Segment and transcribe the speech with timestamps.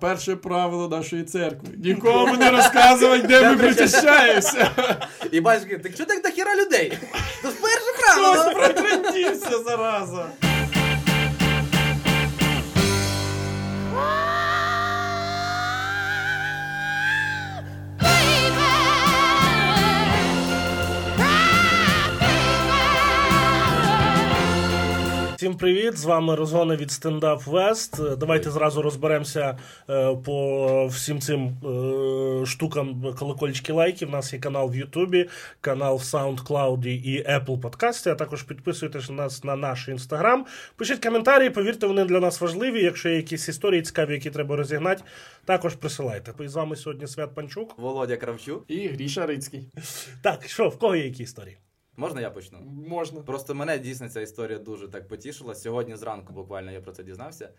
[0.00, 1.68] Перше правило нашої церкви.
[1.76, 4.70] Нікому не розказувати, де ми причащаємося.
[5.32, 6.98] І бачиш, так що так до хіра людей?
[7.42, 10.26] Це ж перше Хтось протрендівся, зараза.
[25.38, 25.96] Всім привіт!
[25.96, 28.16] З вами Розгони від Стендап Вест.
[28.16, 29.58] Давайте зразу розберемося
[29.90, 34.06] е, по всім цим е, штукам колокольчики лайки.
[34.06, 35.28] У нас є канал в Ютубі,
[35.60, 38.10] канал в SoundCloud і Apple Подкасті.
[38.10, 40.46] А також підписуйтесь на нас на наш інстаграм.
[40.76, 42.82] Пишіть коментарі, повірте, вони для нас важливі.
[42.82, 45.02] Якщо є якісь історії цікаві, які треба розігнати,
[45.44, 46.32] також присилайте.
[46.44, 47.78] І з вами сьогодні Свят Панчук.
[47.78, 48.64] Володя Кравчук.
[48.68, 49.68] І Гріша Рицький.
[50.22, 51.56] Так, що, в кого є які історії?
[51.98, 52.58] Можна я почну?
[52.88, 53.22] Можна.
[53.22, 55.54] Просто мене дійсно ця історія дуже так потішила.
[55.54, 57.50] Сьогодні зранку буквально я про це дізнався.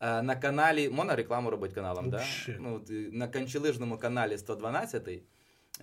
[0.00, 2.24] Е, На каналі, Мона рекламу робить каналом, да?
[2.60, 2.82] Ну,
[3.12, 5.22] на канчелижному каналі 112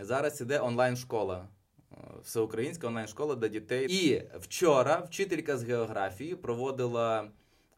[0.02, 1.48] зараз іде онлайн-школа.
[1.92, 3.88] Е, Всеукраїнська онлайн-школа для дітей.
[3.90, 7.32] І вчора вчителька з географії проводила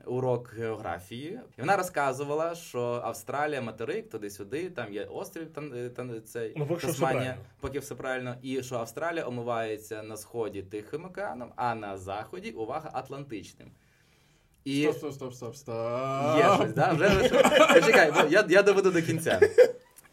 [0.05, 1.39] урок географії.
[1.57, 6.65] І вона розказувала, що Австралія материк, туди-сюди, там є острів там, е, там, цей, Ну,
[6.65, 7.45] поки все Тасманія, правильно.
[7.59, 8.35] поки все правильно.
[8.41, 13.71] І що Австралія омивається на сході Тихим океаном, а на заході, увага, Атлантичним.
[14.63, 16.37] І Стоп, стоп, стоп, стоп, стоп.
[16.37, 16.93] Є щось, да?
[16.93, 17.29] Вже, вже.
[17.85, 19.39] Чекай, бо я, я доведу до кінця.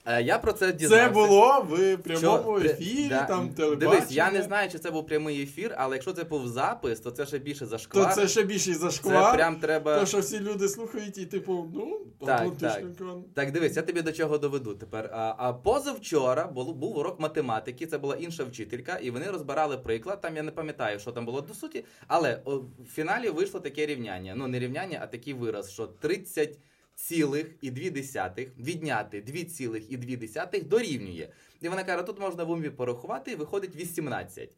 [0.08, 1.06] Е, Я про це дізнався.
[1.06, 2.68] Це було в прямому Що?
[2.68, 3.24] ефірі, Да.
[3.24, 3.90] там телебачення.
[3.90, 7.10] Дивись, я не знаю, чи це був прямий ефір, але якщо це був запис, то
[7.10, 9.36] це ще більше То це ще більше Це зашквар.
[9.36, 10.00] прям треба.
[10.00, 12.82] То, що всі люди слухають і типу, ну, Так, так.
[13.34, 15.10] Так, дивись, я тобі до чого доведу тепер.
[15.12, 20.20] А, а позавчора був, був урок математики, це була інша вчителька, і вони розбирали приклад.
[20.20, 24.34] Там я не пам'ятаю, що там було до суті, але в фіналі вийшло таке рівняння.
[24.36, 26.58] Ну, не рівняння, а такий вираз, що 30
[26.98, 27.90] цілих і 2
[28.58, 31.28] відняти 2 цілих і 2 десятих дорівнює.
[31.60, 34.50] І вона каже, тут можна в умі порахувати, виходить 18.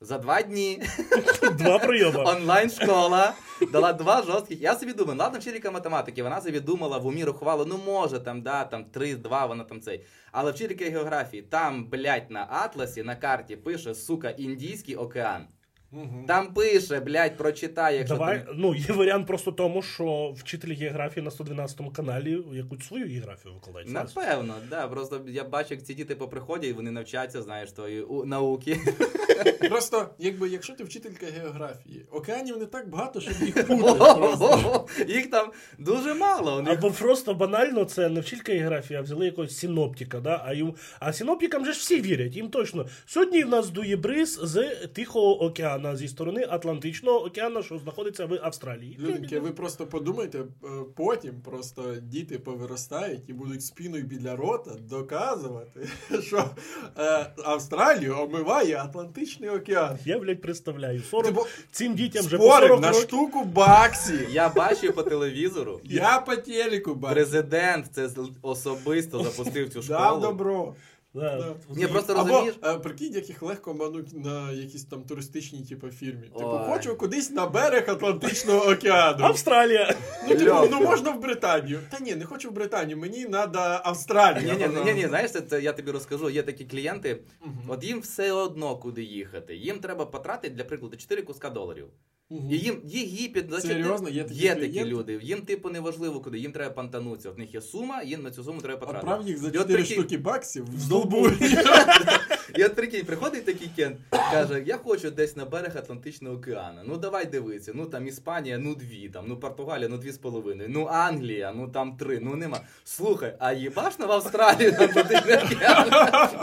[0.00, 0.82] За два дні
[1.58, 2.24] Два прийоми.
[2.24, 3.34] онлайн-школа
[3.72, 4.60] дала два жорстких.
[4.60, 8.42] Я собі думаю, ладно, вчителька математики, вона собі думала, в умі рахувала, ну може там,
[8.42, 10.06] да, там 3-2, вона там цей.
[10.32, 15.46] Але вчителька географії, там, блядь, на атласі, на карті пише, сука, Індійський океан.
[15.92, 16.24] Мгм.
[16.28, 18.46] Там пише, блядь, прочитай, якщо Давай, ти...
[18.54, 23.88] ну є варіант просто тому, що вчителі географії на 112 каналі якусь свою географію викладають.
[23.90, 24.88] Напевно, да.
[24.88, 28.78] Просто я бачу, як ці діти поприходять, вони навчаться, знаєш, твої у- науки.
[29.70, 33.98] Просто, якби, якщо ти вчителька географії, океанів не так багато, щоб їх путати.
[34.20, 34.86] просто.
[35.08, 36.64] Їх там дуже мало.
[36.66, 40.42] Або просто банально це не вчителька географії, а взяли якогось синоптика, да?
[40.46, 42.86] а, їм, а синоптикам же ж всі вірять, їм точно.
[43.06, 45.42] Сьогодні в нас дує бриз з Тихого
[45.80, 48.96] океана, зі сторони Атлантичного океану, що знаходиться в Австралії.
[49.00, 55.88] Люденьки, ви просто подумайте, е, потім просто діти повиростають і будуть спіною біля рота доказувати,
[56.22, 56.50] що
[56.98, 59.98] е, Австралію омиває Атлантичний океан.
[60.04, 61.00] Я, блядь, представляю.
[61.00, 63.02] 40, Типу, цим дітям вже по 40 на років.
[63.02, 64.28] штуку баксів.
[64.30, 65.80] Я бачу по телевізору.
[65.84, 67.14] Я по телеку бачу.
[67.14, 68.08] Президент це
[68.42, 70.74] особисто запустив цю Дав добро.
[71.14, 71.36] Да.
[71.36, 71.54] Да.
[71.68, 72.54] Ні, просто Або, розумієш.
[72.64, 76.22] е, прикинь, як їх легко мануть на якійсь там туристичній типу, фірмі.
[76.26, 79.24] Типу, хочу кудись на берег Атлантичного океану.
[79.24, 79.94] Австралія.
[80.28, 81.80] Ну, типу, ну можна в Британію.
[81.90, 84.52] Та ні, не хочу в Британію, мені треба Австралію.
[84.52, 86.30] Ні, ні, ні, ні, знаєш, це, це я тобі розкажу.
[86.30, 87.20] Є такі клієнти,
[87.68, 89.56] от їм все одно куди їхати.
[89.56, 91.86] Їм треба потратити, для прикладу, 4 куска доларів.
[92.30, 92.50] Мгм.
[92.50, 94.08] І їм Єгипет, значить, Серйозно?
[94.08, 95.20] Є такі є такі люди.
[95.22, 97.30] Їм, типу, неважливо куди, їм треба пантанутися.
[97.30, 99.06] В них є сума, їм на цю суму треба потратити.
[99.12, 101.28] Отправ їх за І от 4 прикинь- штуки баксів в здолбу.
[102.54, 106.80] І от прикинь, приходить такий кент, каже: я хочу десь на берег Атлантичного океану.
[106.84, 107.72] Ну давай дивитися.
[107.74, 111.68] Ну там Іспанія, ну дві, там, ну Португалія, ну дві з половиною, ну Англія, ну
[111.68, 112.60] там три, ну нема.
[112.84, 115.90] Слухай, а їбашно в Австралії на океан?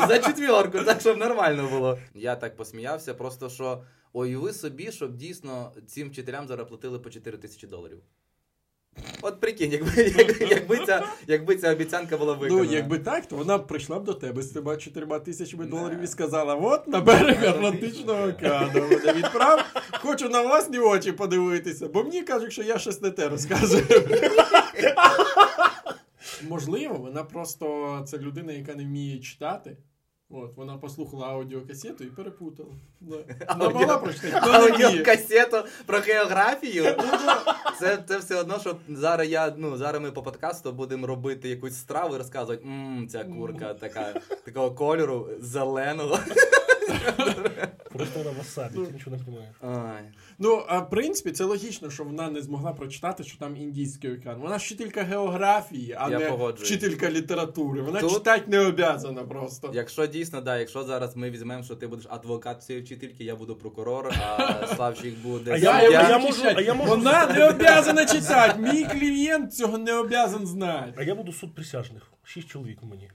[0.08, 1.98] За четверку, так щоб нормально було.
[2.16, 7.38] Я так посміявся, просто що уяви собі, щоб дійсно цим вчителям зараз платили по 4
[7.38, 8.00] тисячі доларів.
[9.22, 13.58] От прикинь, якби, якби, якби, ця, якби ця обіцянка була Ну, якби так, то вона
[13.58, 17.46] б прийшла б до тебе з цими 4 тисячами доларів і сказала: от на берег
[17.46, 23.02] Атлантичного океану мене відправ, хочу на власні очі подивитися, бо мені кажуть, що я щось
[23.02, 23.84] не те розказую.
[26.50, 29.78] Можливо, вона просто це людина, яка не вміє читати.
[30.30, 32.70] От, вона послухала аудіокасету і перепутала.
[33.02, 33.16] Да.
[33.58, 36.84] Вона могла прочитати, але аудіокасету про географію.
[37.80, 41.78] Це, це все одно, що зараз я, ну, зараз ми по подкасту будемо робити якусь
[41.78, 46.20] страву і розказувати, мм, ця курка така, такого кольору, зеленого.
[47.94, 49.56] Просто на васабі, ти нічого не розумієш.
[50.40, 54.40] Ну, а в принципі, це логічно, що вона не змогла прочитати, що там індійський океан.
[54.42, 56.70] Вона вчителька географії, а Я не погоджуюсь.
[56.70, 57.82] вчителька літератури.
[57.82, 59.72] Вона Тут- читати не обязана просто.
[59.74, 63.56] Якщо дійсно, да, якщо зараз ми візьмемо, що ти будеш адвокат цієї вчительки, я буду
[63.56, 66.04] прокурор, а Славчик буде А я- суддя.
[66.06, 68.60] а я можу- а я можу- Вона не обязана читати.
[68.60, 70.94] Мій клієнт цього не обязан знати.
[70.98, 72.04] А я буду суд присяжних.
[72.24, 73.10] Шість чоловік у мені.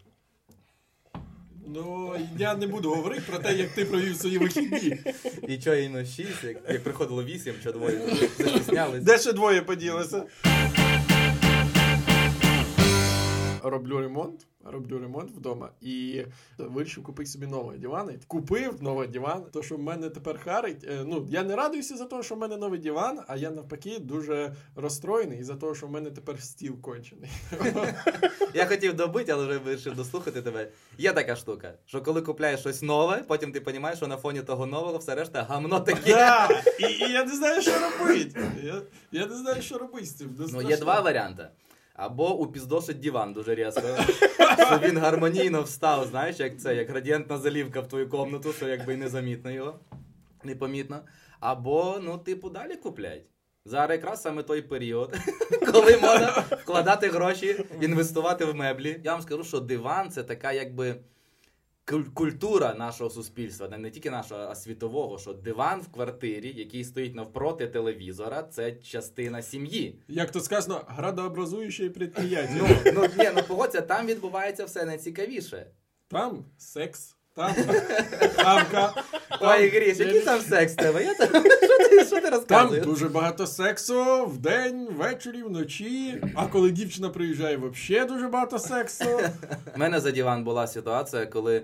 [1.75, 4.99] Ну, я не буду говорити про те, як ти провів свої вихідні.
[5.49, 8.01] І чого іно 6, як, як приходило 8, що двоє
[8.39, 9.03] застіснялись.
[9.03, 10.23] Де ще двоє поділися?
[13.63, 16.23] Роблю ремонт, роблю ремонт вдома і
[16.59, 18.11] вирішив купити собі новий диван.
[18.27, 19.45] Купив новий диван.
[19.53, 20.85] То, що в мене тепер харить.
[20.85, 23.99] е, Ну, я не радуюся за те, що в мене новий диван, а я навпаки
[23.99, 27.31] дуже розстроєний за те, що в мене тепер стіл кончений.
[28.55, 30.69] Я хотів добити, але вже вирішив дослухати тебе.
[30.99, 34.67] Є така штука, що коли купляєш щось нове, потім ти розумієш, що на фоні того
[34.67, 36.11] нового все решта гамно таке.
[36.15, 36.49] Да,
[36.81, 38.41] і, і я не знаю, що робити.
[38.63, 38.83] Я,
[39.13, 40.37] я не знаю, що робити з цим.
[40.53, 41.49] Ну, є два варіанти.
[41.95, 43.81] Або упіздошить диван дуже різко,
[44.67, 48.97] що він гармонійно встав, знаєш, як це, як градієнтна залівка в твою комнату, що якби
[48.97, 49.81] незамітно його,
[50.45, 51.01] непомітно.
[51.41, 53.23] Або, ну, типу, далі куплять.
[53.65, 55.17] Зараз якраз саме той період,
[55.73, 59.01] коли можна вкладати гроші, інвестувати в меблі.
[59.05, 60.97] Я вам скажу, що диван це така якби
[62.15, 67.67] культура нашого суспільства, не- тільки нашого, а світового, що диван в квартирі, який стоїть навпроти
[67.67, 70.03] телевізора, це частина сім'ї.
[70.09, 72.57] Як то сказано, градообразуюче предприятие.
[72.59, 75.67] Ну, ну ні, ну погодься, там відбувається все найцікавіше.
[76.09, 77.55] Там секс, там
[78.37, 78.95] хамка.
[79.41, 81.05] Ой, Гріш, який там секс в тебе?
[81.05, 81.29] Я там...
[81.63, 82.87] Що ти, що ти Там розказуєш?
[82.87, 86.23] дуже багато сексу вдень, ввечері, вночі.
[86.35, 89.21] А коли дівчина приїжджає, взагалі дуже багато сексу.
[89.77, 91.63] У мене за диван була ситуація, коли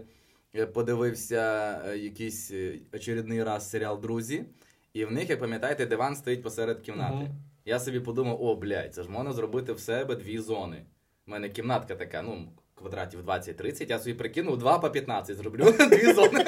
[0.53, 4.45] я подивився е, якийсь е, очередний раз серіал Друзі,
[4.93, 7.15] і в них, як пам'ятаєте, диван стоїть посеред кімнати.
[7.15, 7.29] Мгм.
[7.65, 10.85] Я собі подумав, о, блядь, це ж можна зробити в себе дві зони.
[11.27, 12.49] У мене кімнатка така, ну,
[12.79, 16.45] квадратів 20-30, я собі прикинув 2 по 15 зроблю дві зони.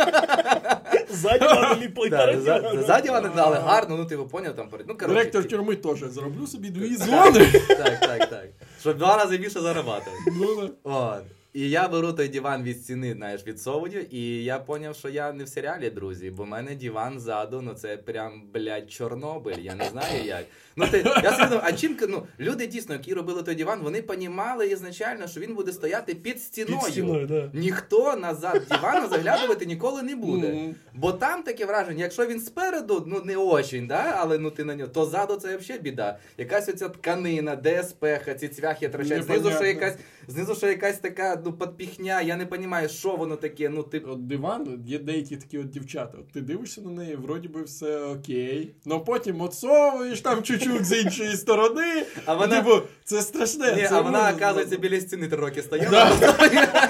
[1.11, 1.47] Ззаді
[1.83, 2.11] ліпить.
[2.11, 2.41] Да,
[2.83, 4.89] Ззаді вони дали гарно, ну ти поняв там перед.
[4.89, 7.47] Ну, коротше, Директор тюрми теж зроблю собі дві зони.
[7.69, 8.49] Так, так, так.
[8.81, 10.11] Щоб два рази більше заробляти.
[10.27, 10.71] Ну.
[10.83, 11.23] От.
[11.53, 15.33] І я беру той диван від стіни, знаєш, від соводів, і я поняв, що я
[15.33, 19.75] не в серіалі, друзі, бо в мене диван ззаду, ну це прям, блядь, Чорнобиль, я
[19.75, 20.45] не знаю як.
[20.81, 24.67] Ну ти, я собі а чим, ну, люди дійсно, які робили той диван, вони понімали
[24.67, 26.81] ізначально, що він буде стояти під стіною.
[26.81, 27.51] Під стіною, да.
[27.53, 30.49] Ніхто назад дивана заглядувати ніколи не буде.
[30.49, 30.75] Мгм.
[30.95, 34.75] Бо там таке враження, якщо він спереду, ну не очень, да, але ну ти на
[34.75, 36.19] нього, то ззаду це взагалі біда.
[36.39, 38.05] Якась оця тканина, ДСП,
[38.41, 39.95] ці цвяхи трощать, знизу ще якась,
[40.29, 44.01] знизу ще якась така, ну, подпіхня, я не розумію, що воно таке, ну ти.
[44.11, 46.19] От диван, є деякі такі от дівчата.
[46.19, 48.75] От ти дивишся на неї, вроді би все окей.
[48.85, 52.05] Но потім отсовуєш там чуть-чуть з іншої сторони.
[52.27, 53.73] А вона- Типу, це страшне.
[53.77, 55.91] Ні, це а вона, оказується, біля стіни три роки стояла.
[56.21, 56.35] Да.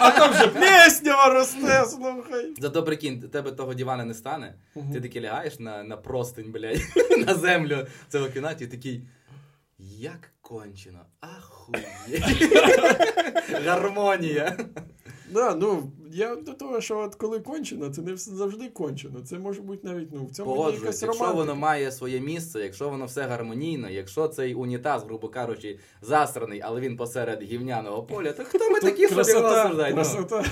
[0.00, 2.54] А там же плеснява росте, слухай.
[2.60, 4.54] Зато прикинь, тебе того дивана не стане.
[4.92, 6.80] Ти таки лягаєш на, на простинь, блядь,
[7.26, 9.02] на землю цього кімнаті і такий.
[9.98, 12.52] Як кончено, ахуєть.
[13.66, 14.56] Гармонія.
[15.32, 19.20] Да, ну я до того, що от коли кончено, це не завжди кончено.
[19.20, 21.44] Це може бути навіть ну в цьому Погоджуюсь, якась якщо романтика.
[21.44, 26.80] воно має своє місце, якщо воно все гармонійно, якщо цей унітаз, грубо кажучи, засраний, але
[26.80, 29.02] він посеред гівняного поля, то хто ми Тут такі?
[29.02, 29.08] Ну.
[29.08, 30.44] красота.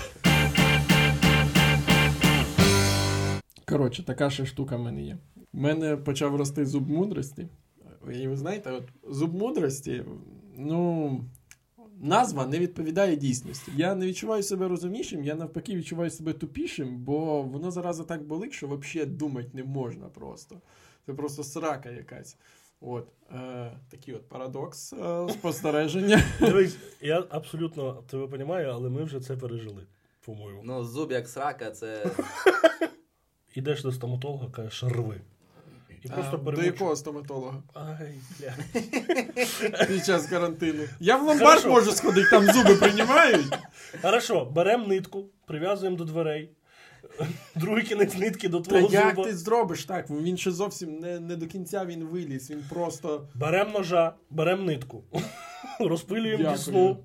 [3.69, 5.19] Коротше, така ще штука в мене є.
[5.53, 7.49] У мене почав рости зуб мудрості.
[8.23, 10.05] І ви знаєте, от зуб мудрості,
[10.57, 11.21] ну.
[12.01, 13.73] Назва не відповідає дійсності.
[13.77, 18.53] Я не відчуваю себе розумнішим, я навпаки відчуваю себе тупішим, бо воно зараза так болить,
[18.53, 20.61] що взагалі думати не можна просто.
[21.07, 22.37] Це просто срака якась.
[22.81, 26.23] От, е, такий от парадокс е, спостереження.
[26.41, 29.87] Дивись, я абсолютно тебе розумію, але ми вже це пережили,
[30.25, 30.63] по-моєму.
[30.65, 32.11] Ну, зуб як срака, це.
[33.55, 35.21] Ідеш до стоматолога, кажеш, рви.
[36.05, 37.63] І А, просто до якого стоматолога?
[37.75, 38.55] Ай, бля.
[39.87, 40.83] Під час карантину.
[41.01, 41.69] Я в ломбард Хорошо.
[41.69, 43.59] можу сходити, там зуби приймають.
[44.03, 46.51] Хорошо, беремо нитку, прив'язуємо до дверей.
[47.55, 49.25] Другий кінець нитки до Та твого як зуба.
[49.29, 50.11] ти зробиш так?
[50.11, 53.29] Він ще зовсім не, не до кінця він виліз, він просто.
[53.35, 55.05] Беремо ножа, беремо нитку,
[55.81, 56.57] розпилюємо Дякую.
[56.59, 56.99] дісну,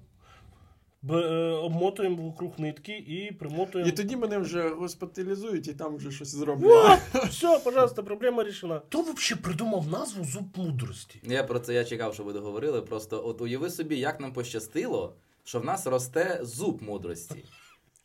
[1.61, 3.89] обмотуємо вокруг нитки і примотуємо.
[3.89, 6.99] І тоді мене вже госпіталізують і там вже щось зроблять.
[7.29, 8.81] Все, пожалуйста, проблема рішена.
[8.87, 11.19] Хто взагалі придумав назву зуб мудрості?
[11.23, 12.81] Я про це я чекав, що ви договорили.
[12.81, 17.45] Просто от уяви собі, як нам пощастило, що в нас росте зуб мудрості.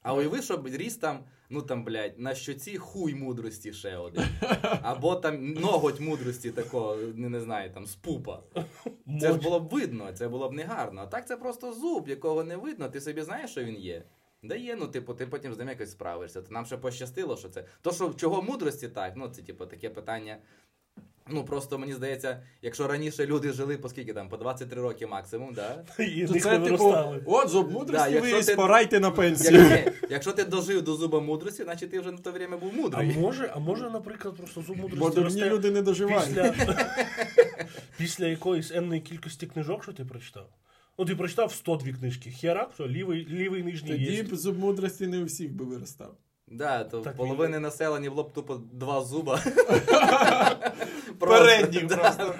[0.03, 1.19] А уяви, щоб ріс там,
[1.51, 4.25] ну там, блядь, на щоці хуй мудрості ще один.
[4.83, 8.43] Або там ноготь мудрості такого, не, не знаю, там, з пупа.
[9.21, 11.01] Це ж було б видно, це було б не гарно.
[11.01, 14.05] А так це просто зуб, якого не видно, ти собі знаєш, що він є.
[14.43, 16.43] Да є, ну типу, ти потім з ним якось справишся.
[16.43, 17.65] То нам ще пощастило, що це.
[17.83, 20.39] То, що чого мудрості так, ну це типу таке питання.
[21.31, 25.55] Ну просто мені здається, якщо раніше люди жили по скільки там, по 23 роки максимум,
[25.55, 25.85] да?
[26.05, 26.95] І То це типу,
[27.27, 29.63] от зуб мудрості якщо виріс, ти- пора йти на пенсію.
[29.63, 32.77] ні, якщо ти дожив до зуба мудрості, значить ти вже на то время був А
[32.77, 33.17] мудрий.
[33.19, 36.27] може, а може, наприклад, просто зуб Бо мудрості дурні люди не доживають.
[36.27, 36.55] після,
[37.99, 40.49] після якоїсь енної кількості книжок, що ти прочитав?
[40.99, 42.31] Ну, ти прочитав 102 книжки.
[42.31, 44.23] Херак, що лівий, лівий нижній Тоді є.
[44.23, 46.15] б зуб мудрості не у всіх би виростав.
[46.51, 49.43] Да, то Так, половини населення було б тупо два зуба.
[51.19, 52.35] Передніх просто.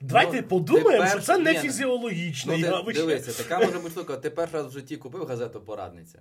[0.00, 3.00] Давайте Ну, подумаємо, що це не фізіологічне Ну, явище.
[3.00, 4.16] дивися, така може бути штука.
[4.16, 6.18] Ти перший раз в житті купив газету порадниця.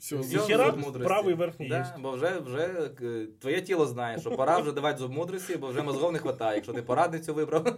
[0.00, 0.66] Все, Все, зуб- хера?
[0.66, 1.06] зуб мудрості.
[1.08, 1.86] правий верхній да, є.
[1.98, 5.82] Бо вже, вже е, твоє тіло знає, що пора вже давати зуб мудрості, бо вже
[5.82, 6.54] мозгов не вистачає.
[6.54, 7.76] Якщо ти порадницю вибрав.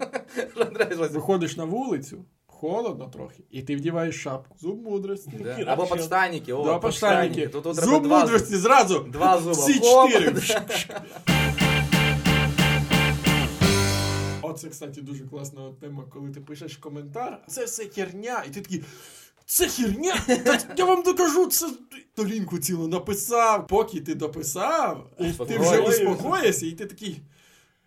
[1.10, 4.56] Виходиш на вулицю, холодно трохи, і ти вдіваєш шапку.
[4.58, 5.30] Зуб мудрості.
[5.40, 5.64] Да.
[5.66, 7.48] Або подштанники, о, Два подштанники.
[7.48, 8.98] Тут, тут Зуб мудрості зразу.
[8.98, 9.52] два зуба.
[9.52, 10.32] Всі чотири.
[14.44, 18.84] Оце, кстати, дуже класна тема, коли ти пишеш коментар, це все херня, і ти такий.
[19.46, 20.14] Це херня?
[20.26, 21.68] Та я вам докажу, це
[22.12, 23.66] сторінку цілу написав.
[23.66, 25.10] Поки ти дописав,
[25.48, 27.20] ти вже успокоїшся, і ти такий.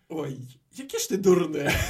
[0.08, 0.38] Ой,
[0.76, 1.72] яке ж ти дурне.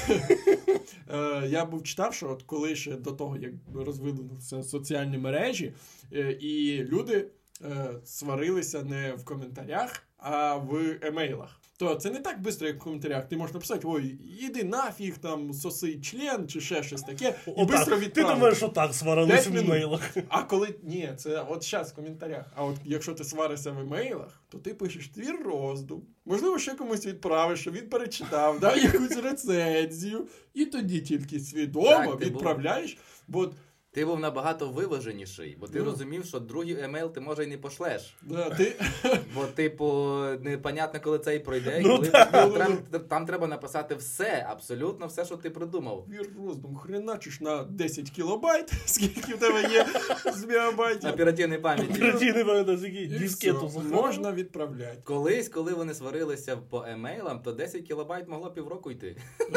[1.10, 5.72] Е, Я був читав, що от коли ще до того, як розвинулися соціальні мережі,
[6.12, 7.26] е, і люди
[7.64, 11.57] е, сварилися не в коментарях, а в емейлах.
[11.78, 13.28] То це не так швидко, як в коментарях.
[13.28, 17.84] Ти можеш написати: ой, іди нафіг, там соси член чи ще щось таке, і Отак.
[17.84, 19.66] швидко Ти думаєш, що так сварились в минут.
[19.66, 20.16] імейлах.
[20.28, 22.44] А коли ні, це от зараз в коментарях.
[22.56, 26.02] А от якщо ти сваришся в емейлах, то ти пишеш твій роздум.
[26.24, 32.20] Можливо, ще комусь відправиш, що він перечитав, да, якусь рецензію, і тоді тільки свідомо Так,
[32.20, 32.96] відправляєш.
[33.28, 33.52] Бо
[33.92, 35.84] Ти був набагато виваженіший, бо ти Ну.
[35.84, 38.16] розумів, що другий емейл ти може і не пошлеш.
[38.22, 38.76] да, ти
[39.34, 42.78] Бо, типу, непонятно, коли цей пройде, і Ну, коли там, там,
[43.08, 46.04] там треба написати все, абсолютно все, що ти придумав.
[46.06, 49.86] твій роздум хреначиш на 10 кілобайт, скільки в тебе є
[50.32, 51.10] з мегабайтів.
[51.10, 51.92] Оперативної пам'яті.
[51.92, 54.98] Оперативний пам'ятаєш, який І дискету можна відправляти.
[55.04, 59.16] Колись, коли вони сварилися по емейлам, то 10 кілобайт могло півроку йти.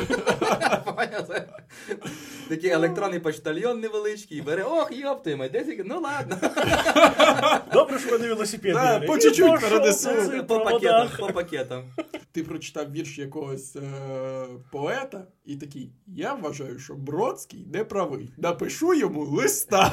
[2.49, 6.37] Такий електронний почтальйон невеличкий, і бере, ох, йоптиме, 10 кіл- ну ладно.
[7.73, 8.73] Добре, що вони велосипед.
[8.73, 10.09] Да, по чуть-чуть перенесу.
[10.47, 11.83] по пакетам, по пакетам.
[12.31, 18.29] Ти прочитав вірш якогось е- поета і такий: Я вважаю, що Бродський не правий.
[18.37, 19.91] Напишу йому листа.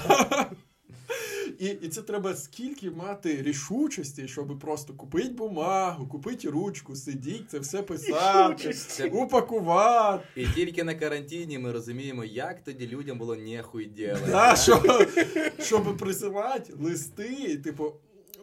[1.59, 7.59] І, і це треба скільки мати рішучості, щоб просто купити бумагу, купити ручку, сидіти, це
[7.59, 9.03] все писати, Рішучості.
[9.05, 10.25] упакувати.
[10.37, 14.31] І тільки на карантині ми розуміємо, як тоді людям було нехуй ділати.
[14.31, 14.83] Да, що,
[15.61, 17.93] щоб присилати листи, типу.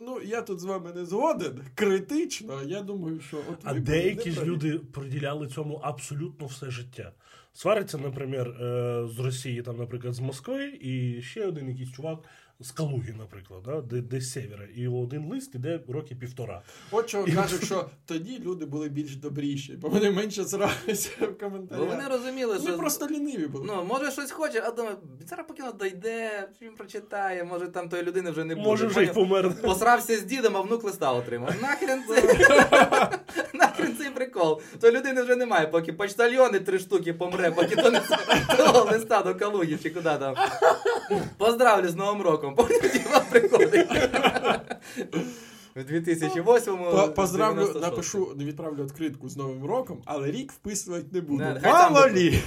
[0.02, 2.62] Ну, я тут з вами не згоден, критично.
[2.66, 7.12] Я думаю, що от А деякі ж люди приділяли цьому абсолютно все життя.
[7.54, 12.20] Свариться, наприклад, е, з Росії, там, наприклад, з Москви, і ще один якийсь чувак
[12.60, 14.66] з Калуги, наприклад, да, де, де з севера.
[14.76, 16.62] І один лист іде роки півтора.
[16.92, 21.28] От чого кажуть, що тоді люди були більш добріші, бо вони менше зралися в Бо
[21.28, 21.88] коментарях.
[21.88, 23.66] вони розуміли, Вони що просто ліниві були.
[23.68, 24.96] Ну, може щось хоче, а думаю,
[25.28, 28.68] зараз поки дойде, він прочитає, може там тої людини вже не буде.
[28.68, 29.62] Може, вже й помер.
[29.62, 31.54] Посрався з дідом, а внук листа отримав.
[31.62, 32.22] Нахрен це.
[33.54, 34.35] Нахрен цей прикол.
[34.82, 38.02] То людини вже немає, поки почтальйони три штуки помре, поки то не
[38.58, 40.36] того листа до Калуги чи куди там.
[41.38, 42.56] Поздравлю з Новим роком.
[42.56, 43.88] Потім діла приходить.
[45.76, 46.92] В 2008-му.
[46.92, 51.44] По- Поздравлю, напишу, відправлю відкритку з Новим роком, але рік вписувати не буду.
[51.64, 52.40] Мало лі.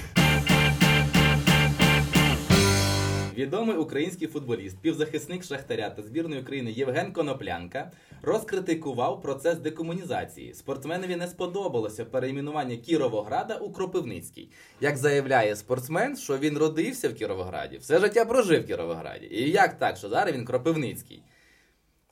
[3.38, 7.92] Відомий український футболіст, півзахисник Шахтаря та збірної України Євген Коноплянка
[8.23, 10.54] розкритикував процес декомунізації.
[10.54, 14.50] Спортсменові не сподобалося перейменування Кіровограда у Кропивницький.
[14.80, 19.26] Як заявляє спортсмен, що він родився в Кіровограді, все життя прожив в Кіровограді.
[19.26, 21.23] І як так, що зараз він Кропивницький?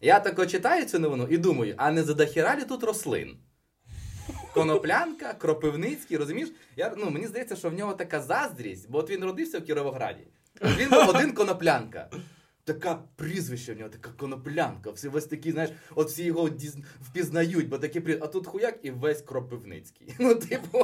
[0.00, 3.36] Я тако читаю цю новину і думаю, а не задахіра лі тут рослин?
[4.54, 6.52] Коноплянка, Кропивницький, розумієш?
[6.76, 10.26] Я, ну, мені здається, що в нього така заздрість, бо от він родився в Кіровограді.
[10.62, 12.10] Він був один коноплянка.
[12.64, 14.90] така прізвище в нього, така коноплянка.
[14.90, 18.24] Всі весь такі, знаєш, от всі його діз- впізнають, бо такі прізвище.
[18.28, 20.14] А тут хуяк і весь Кропивницький.
[20.18, 20.78] Ну, типу,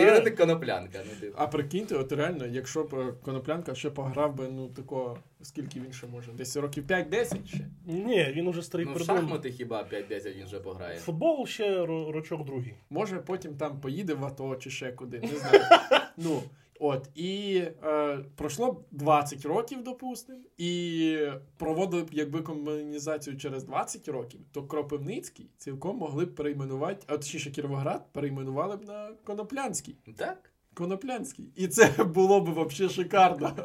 [0.00, 0.98] і він не коноплянка.
[1.08, 1.34] Ну, типу.
[1.38, 5.92] А прикиньте, от реально, якщо б е, Коноплянка ще пограв би, ну такого, скільки він
[5.92, 6.32] ще може?
[6.32, 7.66] Десь років 5-10 ще.
[7.86, 9.20] Ні, він уже старий Ну, в придумав.
[9.22, 10.98] шахмати хіба 5-10 він вже пограє.
[10.98, 12.74] Футбол ще рочок другий.
[12.90, 15.60] Може, потім там поїде в АТО чи ще куди, не знаю.
[16.16, 16.42] Ну,
[16.84, 21.18] от, і е, пройшло б 20 років, допустимо, і
[21.56, 27.50] проводили б якби комунізацію через 20 років, то Кропивницький цілком могли б перейменувати, а точніше
[27.50, 29.96] Кіровоград перейменували б на Коноплянський.
[30.16, 30.53] Так?
[30.74, 31.44] Коноплянський.
[31.56, 33.56] І це було б взагалі шикарно.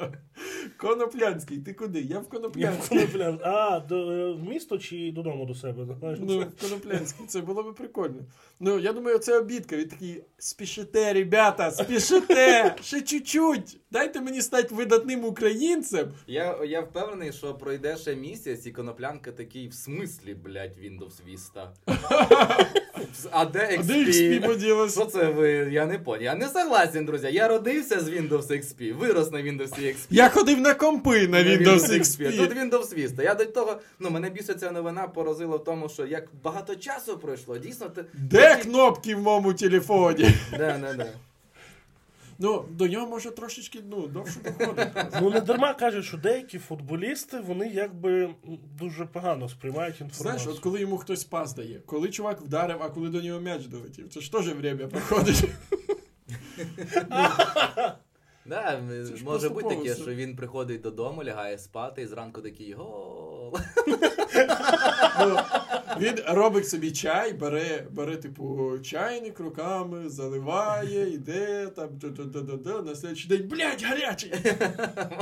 [0.77, 2.01] Коноплянський, ти куди?
[2.01, 3.39] Я в Я в Коноплян.
[3.43, 5.87] А, до, в місто чи додому до себе?
[5.99, 8.25] Знаєш, Ну, в Коноплянський, це було б прикольно.
[8.59, 9.77] Ну, я думаю, це обідка.
[9.77, 13.77] Він такий, спішите, ребята, спішите, ще чуть-чуть.
[13.91, 16.07] Дайте мені стати видатним українцем.
[16.27, 21.67] Я, я впевнений, що пройде ще місяць, і коноплянка такий, в смислі, блядь, Windows Vista.
[23.31, 24.45] А де А де XP XP?
[24.47, 25.01] поділося?
[25.01, 25.49] Що це ви?
[25.71, 26.21] Я не поняв.
[26.23, 27.29] Я не согласен, друзі.
[27.31, 29.95] Я родився з Windows XP, вирос на Windows XP.
[30.09, 32.39] Я ходив на компи на Windows Тут XP.
[32.69, 33.23] Windows Vista.
[33.23, 37.17] Я до того, ну мене більше ця новина поразила в тому, що як багато часу
[37.17, 38.05] пройшло, дійсно ти.
[38.13, 40.29] Де кнопки в моєму телефоні?
[40.51, 41.07] Да, да, да.
[42.41, 44.87] Ну, до нього може трошечки ну, довше доходить.
[45.21, 48.35] Ну не дарма кажуть, що деякі футболісти вони якби
[48.79, 50.39] дуже погано сприймають інформацію.
[50.39, 53.65] Знаєш, от коли йому хтось пас дає, коли чувак вдарив, а коли до нього м'яч
[53.65, 55.43] долетів, це ж теж время проходить.
[58.45, 58.81] Да,
[59.23, 63.57] може бути таке, що він приходить додому, лягає спати і зранку такий гол.
[65.19, 65.39] Ну,
[65.99, 73.29] він робить собі чай, бере, бере, типу, чайник руками, заливає, йде там, да-да-да-да, на слідчий
[73.29, 74.33] день, блядь, гарячий!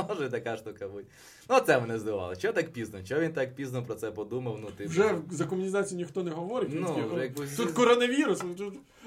[0.08, 1.04] Може така штука бути.
[1.50, 2.36] Ну, це мене здивувало.
[2.36, 2.98] Чого так пізно?
[3.08, 4.58] Чого він так пізно про це подумав?
[4.62, 4.90] Ну, типу.
[4.90, 6.70] Вже за комунізацію ніхто не говорить.
[6.72, 8.42] Ну, такий, вже якось- Тут коронавірус,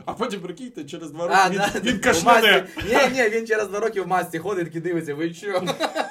[0.06, 2.68] а потім прикиньте, через два А, роки да, він, він кашляне.
[2.90, 5.62] Ні, ні, він через два роки в масці ходить, такий дивиться, ви що?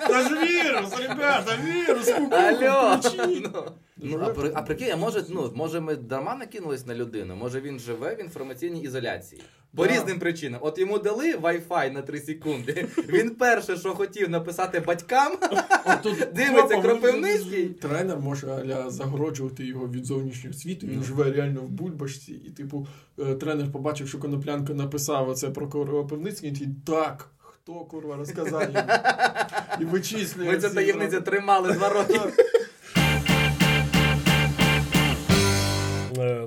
[0.08, 3.00] Та ж вірус, ребята, вірус, кукуху Алло!
[3.42, 3.64] Ну,
[4.02, 7.37] Ну, а, при- а прикинь, а може, ну, може ми дарма накинулись на людину?
[7.37, 9.42] Може він живе в інформаційній ізоляції?
[9.76, 9.92] По Да.
[9.92, 10.61] різним причинам.
[10.64, 12.87] От йому дали Wi-Fi на 3 секунди.
[13.09, 15.33] Він перше, що хотів написати батькам,
[16.35, 17.69] Дивиться Кропивницький.
[17.69, 20.87] Тренер може аля загороджувати його від зовнішнього світу.
[20.87, 22.33] Він живе реально в бульбашці.
[22.33, 22.87] І, типу,
[23.18, 27.29] е, тренер побачив, що Коноплянка написав оце про Кропивницький, він такий, так.
[27.38, 28.88] Хто курва розказав йому?
[29.81, 30.46] І вичислює.
[30.46, 32.20] ми цю таємницю тримали два роки.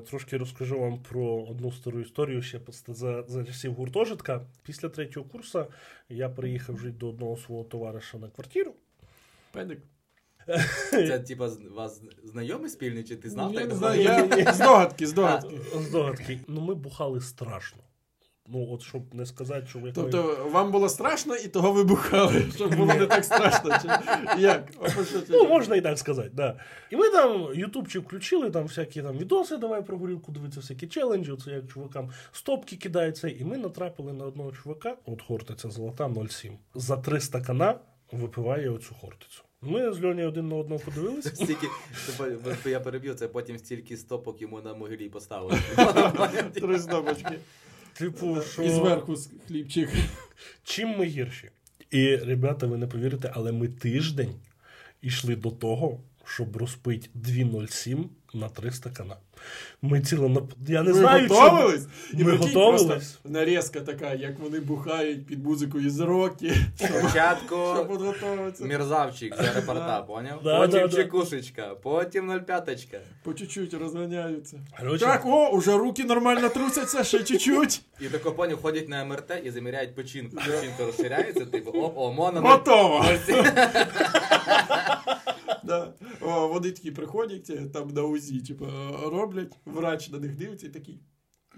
[0.09, 4.45] Трошки розкажу вам про одну стару історію ще за, за часів гуртожитка.
[4.63, 5.65] Після третього курсу
[6.09, 8.73] я приїхав жити до одного свого товариша на квартиру.
[9.51, 9.79] Педик.
[10.91, 13.53] Це типа з- вас знайомий спільний, чи ти знав?
[13.53, 15.59] Я так не знаю, я здогадки, здогадки.
[15.75, 16.39] Здогадки.
[16.47, 17.83] Ну, ми бухали страшно.
[18.47, 19.91] Ну, от щоб не сказати, що ви.
[19.91, 23.71] Тобто вам було страшно і того ви бухали, щоб було не так страшно.
[23.81, 23.87] Чи
[24.41, 24.71] як?
[25.29, 26.59] Ну, можна і так сказати, да.
[26.91, 31.33] І ми там ютубчик включили, там всякі там відоси, давай про горілку дивитися, всякі челенджі,
[31.45, 33.27] це як чувакам стопки кидаються.
[33.27, 36.51] І ми натрапили на одного чувака, от хортиця золота 0,7.
[36.75, 37.75] За 300 кана
[38.11, 39.43] випиває оцю хортицю.
[39.61, 41.29] Ми з Льоні один на одного подивилися.
[41.35, 41.67] Стільки,
[42.65, 45.59] я переб'ю, це потім стільки стопок йому на могилі поставили.
[46.53, 47.39] Три здобочки.
[47.93, 49.15] Типу, що І зверху
[49.47, 49.89] хлібчик.
[50.63, 51.49] чим ми гірші?
[51.91, 54.35] І, ребята, ви не повірите, але ми тиждень
[55.01, 59.15] йшли до того, щоб розпити 2,07 на 300 кана.
[59.81, 60.41] Ми ціло на...
[60.67, 61.87] Я не Ви знаю, готовились?
[62.13, 62.83] Ми прикинь, готовились.
[62.83, 68.65] просто Нарізка така, як вони бухають під музику із роки, Спочатку щоб підготуватися.
[68.65, 70.41] Мерзавчик з аеропорта, поняв?
[70.43, 70.95] Да, потім да, да.
[70.95, 72.97] чекушечка, потім 0,5.
[73.23, 74.59] По чуть-чуть розганяються.
[74.79, 77.81] Короче, Так, о, уже руки нормально трусяться, ще чуть-чуть.
[78.01, 80.35] І тако поняв, ходять на МРТ і заміряють печінку.
[80.35, 82.41] Печінка розширяється, типу, оп, о, моно.
[82.41, 83.05] Готово.
[85.67, 85.93] Да.
[86.21, 88.65] О, вони такі приходять, е, там на УЗІ, типу,
[89.05, 90.99] роблять, врач на них дивиться і такий.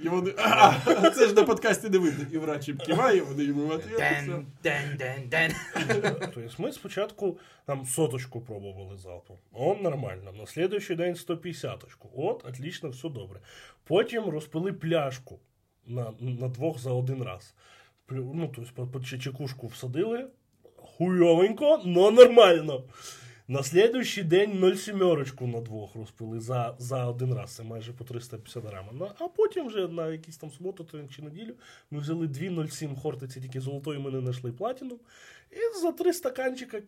[0.03, 0.33] І вони.
[0.37, 2.25] А, це ж на подкасті не видно.
[2.31, 3.91] І врач їм киває, вони йому в ответ.
[3.91, 4.25] і все.
[4.63, 5.29] Ден, ден, ден,
[5.87, 6.15] ден.
[6.19, 9.37] Тобто ми спочатку там соточку пробували залпом.
[9.53, 10.31] Он нормально.
[10.39, 11.83] На слідуючий день 150
[12.15, 13.39] От, отлично, все добре.
[13.83, 15.39] Потім розпили пляшку
[15.85, 17.53] на, на двох за один раз.
[18.09, 20.27] Ну, тобто по, по чекушку всадили.
[20.75, 22.83] Хуйовенько, но нормально.
[23.47, 27.55] На слідуючий день 0,7 на двох розпили за, за один раз.
[27.55, 28.85] Це майже по 350 грам.
[28.93, 31.53] Ну, а потім вже на якийсь там суботу то чи неділю
[31.91, 34.99] ми взяли 2,07 хортиці, тільки золотої ми не знайшли платіну.
[35.51, 36.81] І за три стаканчика.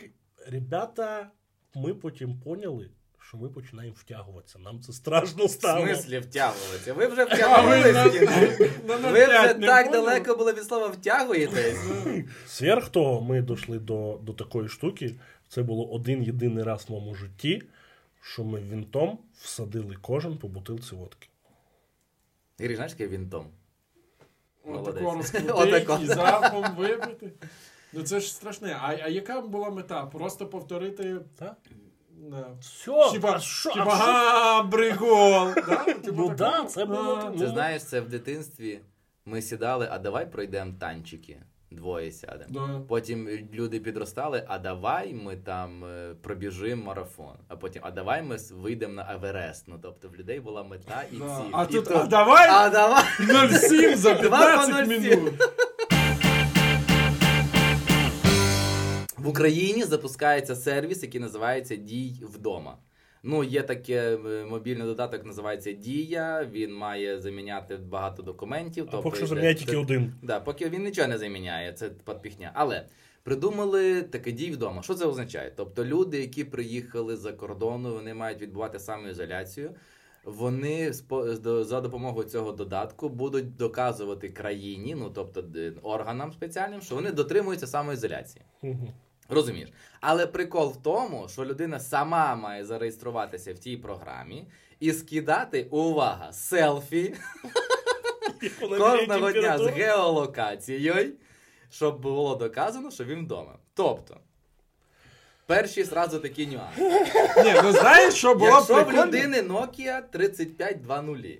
[0.47, 1.29] Ребята,
[1.75, 2.89] ми потім поняли,
[3.27, 4.59] що ми починаємо втягуватися.
[4.59, 5.85] Нам це страшно В стало.
[5.85, 6.93] смислі втягуватися?
[6.93, 11.79] Ви вже А ви вже так далеко були від слова втягуєтесь.
[12.47, 15.15] Сверх того, ми дійшли до, до такої штуки.
[15.49, 17.61] Це було один єдиний раз в моєму житті,
[18.21, 21.29] що ми вінтом всадили кожен по бутилці водки.
[22.59, 23.45] Грі, знаєш, яке він том?
[24.65, 25.03] Молодець.
[25.03, 27.31] Отако розкрутити і залпом випити.
[27.93, 28.77] Ну це ж страшне.
[28.81, 30.05] А, а яка була мета?
[30.05, 31.19] Просто повторити.
[31.39, 31.57] Так?
[32.59, 33.73] Все, Типа, а що?
[33.73, 34.69] типа, а що?
[34.69, 35.53] бригол.
[35.55, 35.85] Да?
[36.13, 37.47] Ну да, це було Ти Ну.
[37.47, 38.79] знаєш, це в дитинстві
[39.25, 41.41] ми сідали, а давай пройдемо танчики.
[41.71, 42.49] Двоє сядемо.
[42.49, 42.79] Да.
[42.87, 47.35] Потім люди підростали, а давай ми там е, пробіжимо марафон.
[47.47, 49.63] А потім, а давай ми вийдемо на Еверест.
[49.67, 51.25] Ну тобто в людей була мета і Да.
[51.41, 51.49] ціль.
[51.53, 55.09] А І тут, то- а давай а давай 0,7 за 15 0,7.
[55.15, 55.33] минут.
[59.17, 62.77] в Україні запускається сервіс, який називається Дій вдома.
[63.23, 66.47] Ну, є таке е, мобільний додаток, називається Дія.
[66.51, 68.85] Він має заміняти багато документів.
[68.87, 70.13] А тобто поки що заміняє тільки один.
[70.21, 72.51] Да, поки він нічого не заміняє, це підпіхня.
[72.53, 72.85] Але
[73.23, 74.81] придумали таке дій вдома.
[74.81, 75.53] Що це означає?
[75.55, 79.71] Тобто люди, які приїхали за кордону, вони мають відбувати самоізоляцію.
[80.23, 80.93] Вони
[81.43, 85.43] за допомогою цього додатку будуть доказувати країні, ну тобто
[85.83, 88.45] органам спеціальним, що вони дотримуються самоізоляції.
[89.29, 89.69] Розумієш?
[90.01, 94.47] Але прикол в тому, що людина сама має зареєструватися в тій програмі
[94.79, 97.15] і скидати, увага, селфі
[98.77, 101.13] кожного дня з геолокацією,
[101.69, 103.57] щоб було доказано, що він вдома.
[103.73, 104.17] Тобто,
[105.45, 106.81] перші зразу такі нюанси.
[107.43, 111.39] Ні, ну знаєш, що було Якщо в людини Nokia 3520,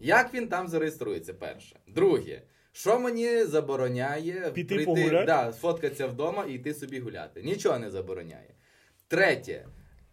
[0.00, 1.34] як він там зареєструється?
[1.34, 1.76] Перше.
[1.86, 2.42] Друге.
[2.72, 5.26] Що мені забороняє Піти прийти, погуляти?
[5.26, 7.42] да, сфоткатися вдома і йти собі гуляти?
[7.42, 8.54] Нічого не забороняє.
[9.08, 9.66] Третє.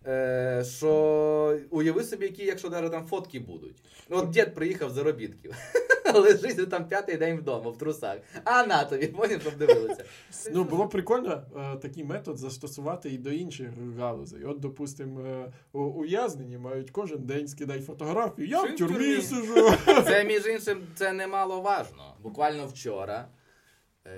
[0.10, 3.76] Е, що уяви собі, які, якщо навіть там фотки будуть.
[4.10, 5.56] Ну, от дід приїхав з заробітків.
[6.13, 8.17] Лежить там п'ятий день вдома в трусах.
[8.43, 10.04] А на тобі, потім, щоб дивилися.
[10.54, 14.43] Ну, було б прикольно е, такий метод застосувати і до інших галузей.
[14.43, 18.48] От, допустимо, е, ув'язнені мають кожен день скидати фотографію.
[18.48, 19.72] Я Що в тюрмі сижу.
[20.06, 22.15] Це, між іншим, це немало важно.
[22.24, 23.28] Буквально вчора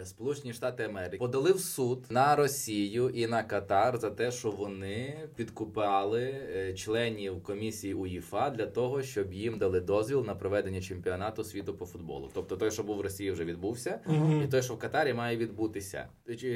[0.04, 5.30] Сполучені Штати Америки подали в суд на Росію і на Катар за те, що вони
[5.36, 6.22] підкупали
[6.56, 11.86] е, членів комісії УЄФА для того, щоб їм дали дозвіл на проведення чемпіонату світу по
[11.86, 12.30] футболу.
[12.34, 14.00] Тобто той, що був в Росії, вже відбувся,
[14.44, 16.08] і той, що в Катарі, має відбутися.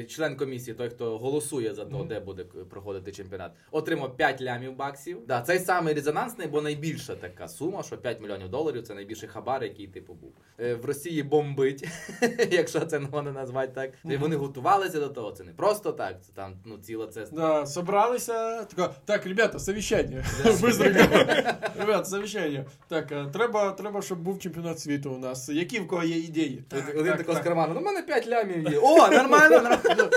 [0.08, 5.26] Член комісії, той, хто голосує за те, де буде проходити чемпіонат, отримав 5 лямів баксів.
[5.26, 9.64] Да, цей самий резонансний, бо найбільша така сума, що 5 мільйонів доларів це найбільший хабар,
[9.64, 10.32] який типу був.
[10.60, 11.88] Е, В Росії бомбить,
[12.50, 13.90] якщо це можна назвати так.
[14.04, 15.32] І вони готувалися до того.
[15.32, 16.16] Це не просто так.
[16.22, 17.26] Це там ну ціла це.
[17.32, 18.64] Да, собралися.
[18.64, 19.58] Тако, так, ребята.
[19.58, 21.54] Быстренько.
[21.78, 22.64] Ребята, совещання.
[22.88, 25.48] Так, е, треба, треба, щоб був чемпіонат світу у нас.
[25.48, 26.64] Які в кого є ідеї?
[26.68, 28.78] Так, Один так, з карману, ну в мене 5 лямів є.
[28.82, 30.10] О, нормально, нормально.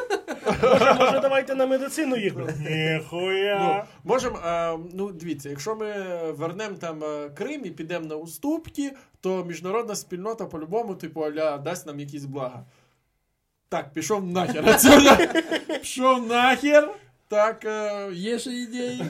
[0.64, 2.54] Може, може, давайте на медицину їхати?
[2.60, 3.86] Ну, Ніхуя.
[4.04, 5.94] можемо, е, ну дивіться, якщо ми
[6.32, 8.92] вернемо там е, Крим і підемо на уступки,
[9.22, 12.66] то міжнародна спільнота по-любому, типу, аля, дасть нам якісь блага.
[13.70, 14.70] Так, пішов нахер.
[14.70, 15.16] отсюда.
[15.80, 16.90] Пішов нахер.
[17.28, 19.06] Так, е, є ще ідеї.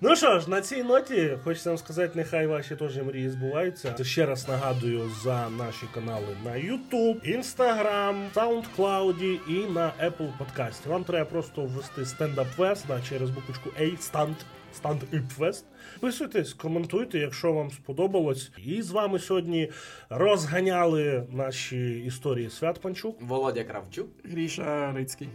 [0.00, 4.04] Ну що ж, на цій ноті хочеться вам сказати, нехай ваші теж мрії збуваються.
[4.04, 10.88] Ще раз нагадую за наші канали на YouTube, Instagram, SoundCloud і на Apple Podcast.
[10.88, 14.34] Вам треба просто ввести Up Fest через буквочку A, Stand,
[14.82, 15.64] Stand Up Fest.
[15.92, 18.50] Підписуйтесь, коментуйте, якщо вам сподобалось.
[18.66, 19.70] І з вами сьогодні
[20.10, 23.22] розганяли наші історії Свят Панчук.
[23.22, 24.08] Володя Кравчук.
[24.24, 25.28] Гріша Рицький.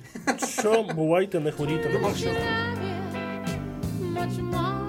[0.60, 1.90] Що бувайте, не хворійте
[4.14, 4.83] much more